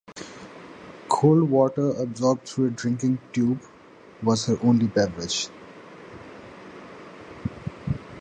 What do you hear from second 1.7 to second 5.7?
absorbed through a drinking tube, was her only beverage.